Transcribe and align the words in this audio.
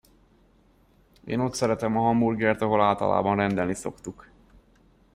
Én 1.25 1.39
ott 1.39 1.53
szeretem 1.53 1.97
a 1.97 2.01
hamburgert, 2.01 2.61
ahol 2.61 2.81
általában 2.81 3.35
rendelni 3.35 3.73
szoktuk. 3.73 4.29